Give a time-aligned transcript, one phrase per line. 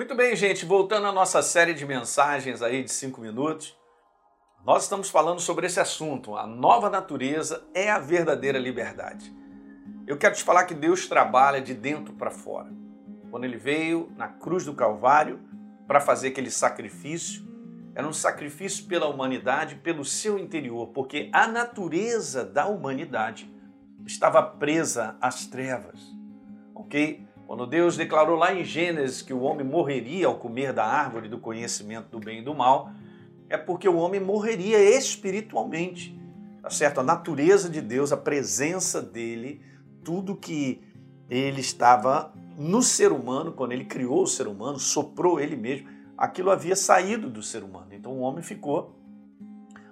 [0.00, 3.76] Muito bem, gente, voltando à nossa série de mensagens aí de cinco minutos,
[4.64, 6.38] nós estamos falando sobre esse assunto.
[6.38, 9.30] A nova natureza é a verdadeira liberdade.
[10.06, 12.72] Eu quero te falar que Deus trabalha de dentro para fora.
[13.30, 15.38] Quando ele veio na cruz do Calvário
[15.86, 17.46] para fazer aquele sacrifício,
[17.94, 23.54] era um sacrifício pela humanidade, pelo seu interior, porque a natureza da humanidade
[24.06, 26.00] estava presa às trevas.
[26.74, 27.28] Ok?
[27.50, 31.36] Quando Deus declarou lá em Gênesis que o homem morreria ao comer da árvore do
[31.36, 32.92] conhecimento do bem e do mal,
[33.48, 36.16] é porque o homem morreria espiritualmente.
[36.62, 37.00] Tá certo?
[37.00, 39.60] A natureza de Deus, a presença dele,
[40.04, 40.80] tudo que
[41.28, 46.52] ele estava no ser humano, quando ele criou o ser humano, soprou ele mesmo, aquilo
[46.52, 47.88] havia saído do ser humano.
[47.90, 48.94] Então o homem ficou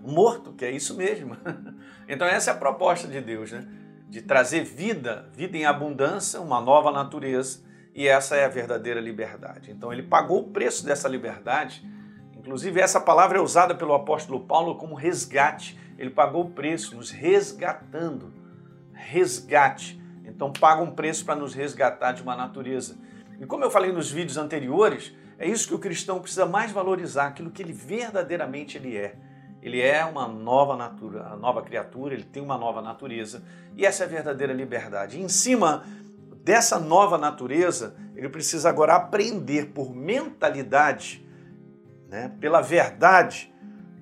[0.00, 1.36] morto, que é isso mesmo.
[2.06, 3.68] Então essa é a proposta de Deus, né?
[4.08, 7.60] De trazer vida, vida em abundância, uma nova natureza,
[7.94, 9.70] e essa é a verdadeira liberdade.
[9.70, 11.84] Então ele pagou o preço dessa liberdade,
[12.36, 15.78] inclusive essa palavra é usada pelo apóstolo Paulo como resgate.
[15.98, 18.32] Ele pagou o preço, nos resgatando.
[18.92, 20.00] Resgate.
[20.24, 22.96] Então paga um preço para nos resgatar de uma natureza.
[23.40, 27.26] E como eu falei nos vídeos anteriores, é isso que o cristão precisa mais valorizar,
[27.26, 29.16] aquilo que ele verdadeiramente ele é.
[29.62, 33.42] Ele é uma nova natura, nova criatura, ele tem uma nova natureza.
[33.76, 35.18] E essa é a verdadeira liberdade.
[35.18, 35.84] E em cima
[36.44, 41.26] dessa nova natureza, ele precisa agora aprender por mentalidade,
[42.08, 43.52] né, pela verdade,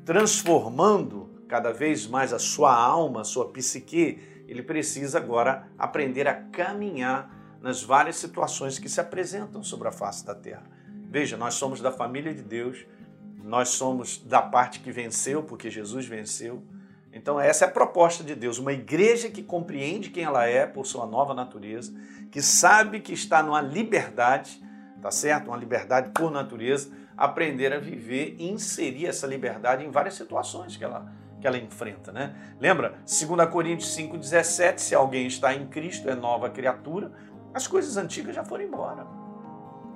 [0.05, 4.21] transformando cada vez mais a sua alma, a sua psique.
[4.47, 10.25] Ele precisa agora aprender a caminhar nas várias situações que se apresentam sobre a face
[10.25, 10.65] da terra.
[11.11, 12.87] Veja, nós somos da família de Deus,
[13.43, 16.63] nós somos da parte que venceu, porque Jesus venceu.
[17.13, 20.87] Então, essa é a proposta de Deus: uma igreja que compreende quem ela é por
[20.87, 21.95] sua nova natureza,
[22.31, 24.63] que sabe que está numa liberdade,
[25.01, 25.49] tá certo?
[25.49, 30.85] Uma liberdade por natureza, aprender a viver e inserir essa liberdade em várias situações que
[30.85, 32.35] ela, que ela enfrenta, né?
[32.61, 32.99] Lembra?
[33.07, 37.13] 2 Coríntios 5,17: se alguém está em Cristo, é nova criatura,
[37.55, 39.26] as coisas antigas já foram embora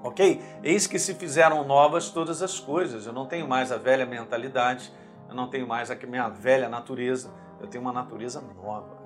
[0.03, 0.43] ok?
[0.63, 3.07] Eis que se fizeram novas todas as coisas.
[3.07, 4.93] Eu não tenho mais a velha mentalidade,
[5.29, 7.31] eu não tenho mais a minha velha natureza,
[7.61, 8.99] eu tenho uma natureza nova.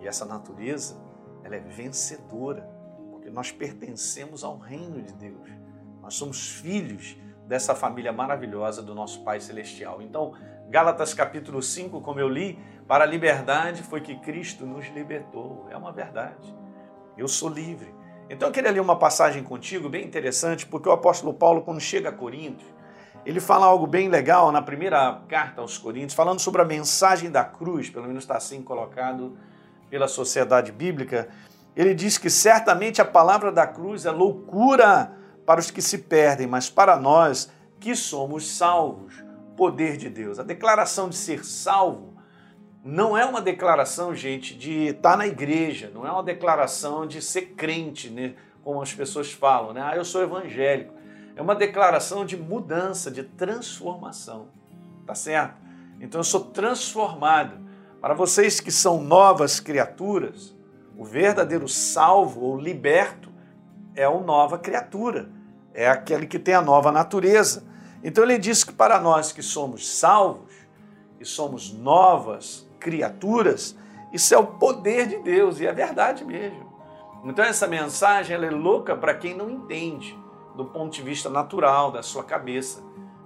[0.00, 0.96] E essa natureza,
[1.42, 2.68] ela é vencedora,
[3.10, 5.50] porque nós pertencemos ao reino de Deus.
[6.00, 10.02] Nós somos filhos dessa família maravilhosa do nosso Pai Celestial.
[10.02, 10.34] Então,
[10.68, 12.58] Gálatas capítulo 5, como eu li,
[12.88, 15.66] para a liberdade foi que Cristo nos libertou.
[15.70, 16.54] É uma verdade.
[17.16, 17.94] Eu sou livre.
[18.28, 22.08] Então eu queria ler uma passagem contigo bem interessante, porque o apóstolo Paulo, quando chega
[22.08, 22.68] a Coríntios,
[23.24, 27.44] ele fala algo bem legal na primeira carta aos Coríntios, falando sobre a mensagem da
[27.44, 29.36] cruz, pelo menos está assim colocado
[29.88, 31.28] pela sociedade bíblica.
[31.76, 35.12] Ele diz que certamente a palavra da cruz é loucura
[35.44, 39.24] para os que se perdem, mas para nós que somos salvos,
[39.56, 40.38] poder de Deus.
[40.38, 42.15] A declaração de ser salvo
[42.86, 47.20] não é uma declaração, gente, de estar tá na igreja, não é uma declaração de
[47.20, 48.34] ser crente, né?
[48.62, 49.80] como as pessoas falam, né?
[49.82, 50.94] Ah, eu sou evangélico.
[51.34, 54.48] É uma declaração de mudança, de transformação.
[55.04, 55.56] Tá certo?
[56.00, 57.58] Então eu sou transformado.
[58.00, 60.54] Para vocês que são novas criaturas,
[60.96, 63.32] o verdadeiro salvo ou liberto
[63.96, 65.28] é o nova criatura,
[65.74, 67.64] é aquele que tem a nova natureza.
[68.02, 70.52] Então ele diz que para nós que somos salvos
[71.20, 73.76] e somos novas criaturas,
[74.12, 76.66] isso é o poder de Deus e é verdade mesmo.
[77.24, 80.18] Então essa mensagem ela é louca para quem não entende
[80.54, 82.82] do ponto de vista natural da sua cabeça,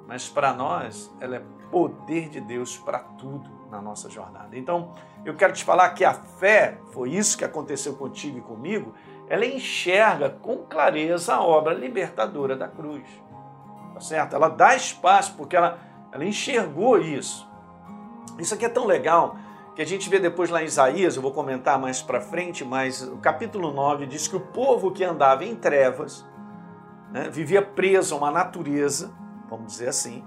[0.07, 4.57] mas para nós ela é poder de Deus para tudo na nossa jornada.
[4.59, 4.93] Então,
[5.25, 8.95] eu quero te falar que a fé, foi isso que aconteceu contigo e comigo,
[9.29, 13.05] ela enxerga com clareza a obra libertadora da cruz.
[13.95, 14.35] Tá certo?
[14.35, 15.79] Ela dá espaço porque ela,
[16.11, 17.49] ela enxergou isso.
[18.41, 19.37] Isso aqui é tão legal
[19.75, 23.03] que a gente vê depois lá em Isaías, eu vou comentar mais para frente, mas
[23.03, 26.27] o capítulo 9 diz que o povo que andava em trevas,
[27.13, 29.13] né, vivia preso a uma natureza,
[29.49, 30.25] vamos dizer assim,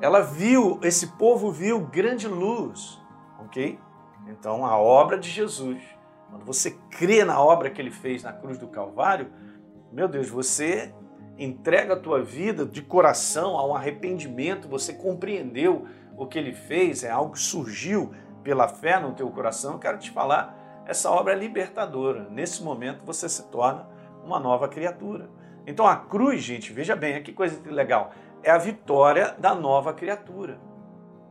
[0.00, 3.00] ela viu, esse povo viu grande luz,
[3.38, 3.78] ok?
[4.28, 5.82] Então a obra de Jesus,
[6.30, 9.30] quando você crê na obra que ele fez na cruz do Calvário,
[9.92, 10.94] meu Deus, você
[11.38, 15.86] entrega a tua vida de coração a um arrependimento, você compreendeu
[16.22, 20.10] o que ele fez, é algo que surgiu pela fé no teu coração, quero te
[20.10, 22.28] falar, essa obra é libertadora.
[22.30, 23.86] Nesse momento você se torna
[24.24, 25.30] uma nova criatura.
[25.66, 30.58] Então a cruz, gente, veja bem, que coisa legal, é a vitória da nova criatura.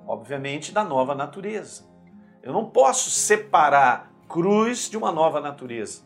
[0.07, 1.85] Obviamente da nova natureza.
[2.41, 6.03] Eu não posso separar cruz de uma nova natureza.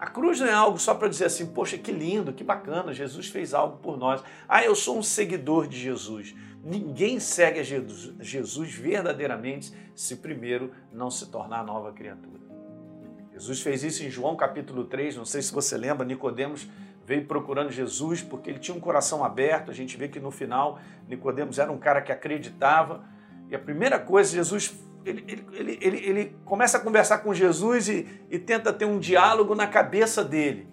[0.00, 3.28] A cruz não é algo só para dizer assim, poxa, que lindo, que bacana, Jesus
[3.28, 4.24] fez algo por nós.
[4.48, 6.34] Ah, eu sou um seguidor de Jesus.
[6.64, 12.40] Ninguém segue a Jesus verdadeiramente se primeiro não se tornar nova criatura.
[13.30, 16.66] Jesus fez isso em João capítulo 3, não sei se você lembra, Nicodemos
[17.04, 19.70] veio procurando Jesus porque ele tinha um coração aberto.
[19.70, 23.04] A gente vê que no final Nicodemos era um cara que acreditava.
[23.50, 24.74] E a primeira coisa, Jesus
[25.04, 29.54] ele, ele, ele, ele, começa a conversar com Jesus e, e tenta ter um diálogo
[29.54, 30.68] na cabeça dele.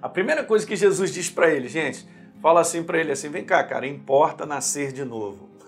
[0.00, 2.08] A primeira coisa que Jesus diz para ele, gente,
[2.40, 5.48] fala assim para ele assim: vem cá, cara, importa nascer de novo.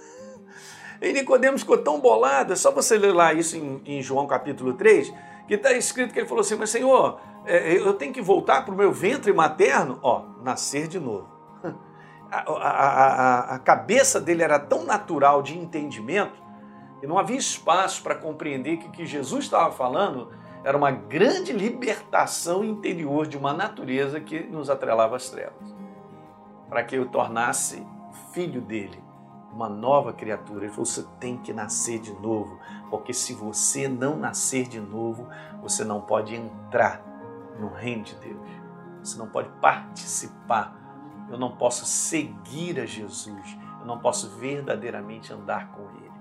[1.03, 4.75] E Nicodemos ficou tão bolado, é só você ler lá isso em, em João capítulo
[4.75, 5.13] 3,
[5.49, 8.73] que está escrito que ele falou assim: Mas Senhor, é, eu tenho que voltar para
[8.73, 9.99] o meu ventre materno?
[10.01, 11.29] Ó, nascer de novo.
[12.35, 16.42] A, a, a, a cabeça dele era tão natural de entendimento
[17.03, 20.31] e não havia espaço para compreender que o que Jesus estava falando
[20.65, 25.75] era uma grande libertação interior de uma natureza que nos atrelava às trevas.
[26.69, 27.85] Para que eu tornasse
[28.33, 29.03] filho dele,
[29.53, 30.65] uma nova criatura.
[30.65, 32.59] Ele falou: você tem que nascer de novo,
[32.89, 35.29] porque se você não nascer de novo,
[35.61, 37.03] você não pode entrar
[37.59, 38.51] no reino de Deus.
[39.03, 40.81] Você não pode participar.
[41.29, 43.59] Eu não posso seguir a Jesus.
[43.81, 46.12] Eu não posso verdadeiramente andar com Ele.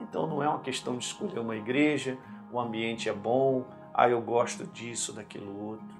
[0.00, 2.18] Então não é uma questão de escolher uma igreja,
[2.52, 5.96] o ambiente é bom, ah, eu gosto disso, daquilo outro.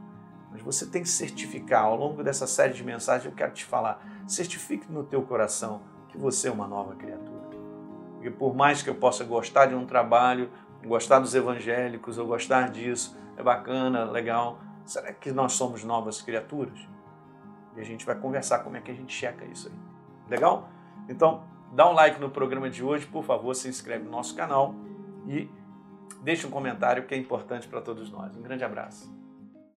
[0.50, 4.04] Mas você tem que certificar, ao longo dessa série de mensagens eu quero te falar,
[4.26, 7.46] certifique no teu coração que você é uma nova criatura.
[8.14, 10.50] Porque por mais que eu possa gostar de um trabalho,
[10.84, 16.78] gostar dos evangélicos, ou gostar disso, é bacana, legal, será que nós somos novas criaturas?
[17.76, 19.74] E a gente vai conversar como é que a gente checa isso aí.
[20.30, 20.68] Legal?
[21.08, 24.74] Então, Dá um like no programa de hoje, por favor, se inscreve no nosso canal
[25.26, 25.48] e
[26.22, 28.36] deixe um comentário que é importante para todos nós.
[28.36, 29.15] Um grande abraço.